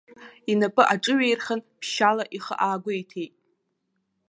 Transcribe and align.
Инапы 0.51 0.83
аҿыҩеирхан, 0.93 1.59
ԥшьшьала 1.79 2.23
ихы 2.35 2.55
аагәеиҭеит. 2.67 3.33